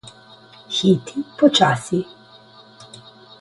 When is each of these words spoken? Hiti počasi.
Hiti 0.77 1.17
počasi. 1.37 1.99